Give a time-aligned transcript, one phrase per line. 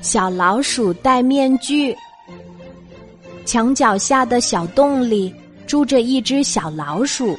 [0.00, 1.96] 小老鼠戴面具。
[3.44, 5.34] 墙角下的小洞里
[5.66, 7.38] 住着一只小老鼠，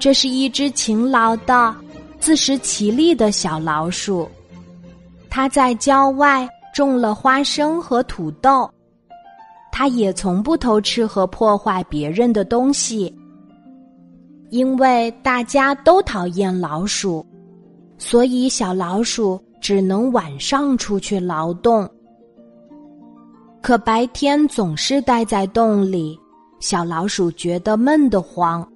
[0.00, 1.74] 这是一只勤劳的、
[2.18, 4.28] 自食其力的小老鼠。
[5.30, 8.68] 它在郊外种了花生和土豆，
[9.70, 13.14] 它也从不偷吃和破坏别人的东西。
[14.50, 17.24] 因为大家都讨厌老鼠，
[17.96, 21.88] 所以小老鼠只能晚上出去劳动。
[23.62, 26.18] 可白天总是待在洞里，
[26.58, 28.68] 小老鼠觉得闷得慌。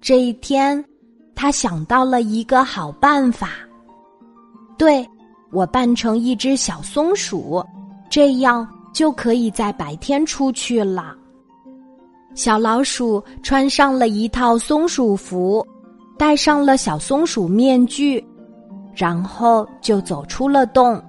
[0.00, 0.84] 这一天，
[1.36, 3.50] 他想到了一个好办法。
[4.76, 5.08] 对，
[5.52, 7.64] 我扮成一只小松鼠，
[8.10, 11.14] 这样就可以在白天出去了。
[12.34, 15.64] 小老鼠穿上了一套松鼠服，
[16.18, 18.24] 戴上了小松鼠面具，
[19.00, 21.02] 然后就走出了洞。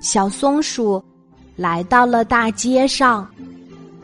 [0.00, 1.02] 小松鼠
[1.56, 3.28] 来到了大街上，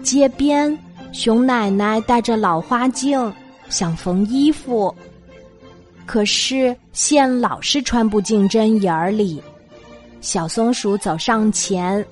[0.02, 0.76] 街边，
[1.12, 3.32] 熊奶奶戴着老花镜
[3.68, 4.92] 想缝衣服，
[6.06, 9.40] 可是线老是穿不进针眼儿里。
[10.20, 12.04] 小松鼠走上前。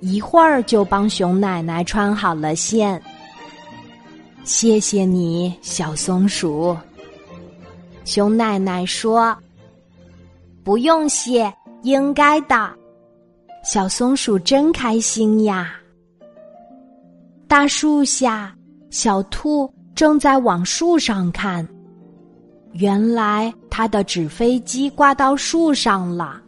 [0.00, 3.02] 一会儿就帮熊奶奶穿好了线。
[4.44, 6.76] 谢谢你，小松鼠。
[8.04, 9.36] 熊奶奶说
[10.66, 12.68] ：“不用谢，应该的。”
[13.62, 15.72] 小松鼠真开心呀。
[17.46, 18.52] 大树下，
[18.90, 21.64] 小兔正在往树上看。
[22.72, 26.42] 原来，它的纸飞机挂到树上了。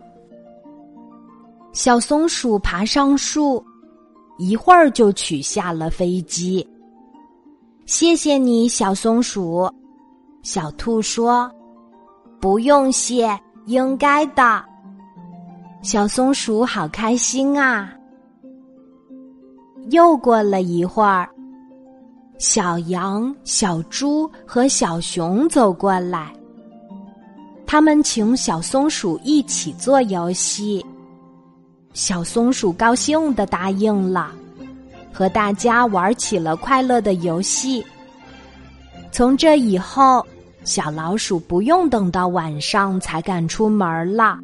[1.72, 3.64] 小松鼠爬上树，
[4.36, 6.68] 一会儿就取下了飞机。
[7.86, 9.72] 谢谢你，小松鼠。
[10.42, 11.48] 小兔说
[12.40, 13.28] ：“不用谢，
[13.68, 14.64] 应该的。”
[15.80, 17.88] 小松鼠好开心啊！
[19.90, 21.30] 又过了一会儿，
[22.36, 26.32] 小羊、小猪和小熊走过来，
[27.64, 30.84] 他们请小松鼠一起做游戏。
[31.94, 34.32] 小松鼠高兴的答应了，
[35.12, 37.84] 和大家玩起了快乐的游戏。
[39.10, 40.24] 从这以后，
[40.64, 44.38] 小老鼠不用等到晚上才敢出门了，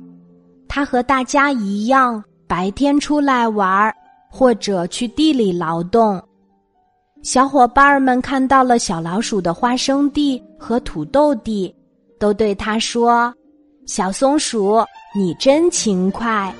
[0.68, 3.94] 它和大家一样，白天出来玩儿，
[4.30, 6.22] 或者去地里劳动。
[7.22, 11.74] 小伙伴们看到了小老鼠的花生地和土豆地，
[12.18, 13.32] 都对它说
[13.86, 16.54] ：“小松鼠，你真勤快。”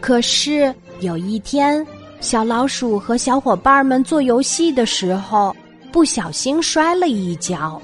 [0.00, 1.86] 可是有一天，
[2.20, 5.56] 小老鼠和小伙伴们做游戏的时候，
[5.90, 7.80] 不小心摔了一跤，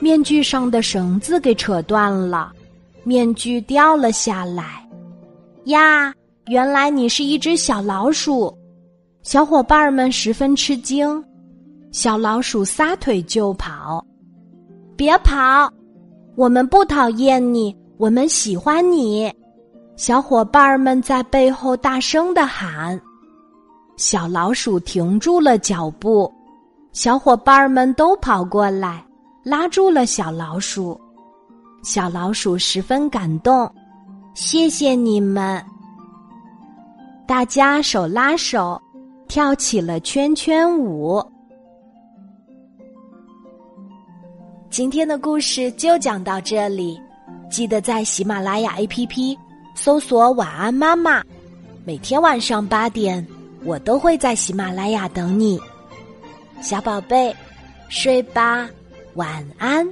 [0.00, 2.52] 面具上的绳子给扯断了，
[3.04, 4.86] 面具掉了下来。
[5.64, 6.12] 呀，
[6.46, 8.56] 原来你是一只小老鼠！
[9.22, 11.22] 小伙伴们十分吃惊。
[11.92, 14.04] 小老鼠撒腿就跑，
[14.96, 15.72] 别跑，
[16.36, 19.32] 我们不讨厌你，我们喜欢你。
[19.96, 23.00] 小伙伴们在背后大声的喊
[23.96, 26.30] ：“小老鼠停住了脚步。”
[26.96, 29.04] 小伙伴们都跑过来，
[29.42, 30.98] 拉住了小老鼠。
[31.82, 33.70] 小老鼠十分感动，
[34.32, 35.62] 谢谢你们！
[37.26, 38.80] 大家手拉手，
[39.28, 41.22] 跳起了圈圈舞。
[44.70, 46.98] 今天的故事就讲到这里，
[47.50, 49.36] 记得在喜马拉雅 APP。
[49.74, 51.22] 搜索“晚安妈妈”，
[51.84, 53.24] 每天晚上八点，
[53.64, 55.60] 我都会在喜马拉雅等你，
[56.62, 57.34] 小宝贝，
[57.88, 58.68] 睡吧，
[59.14, 59.86] 晚安。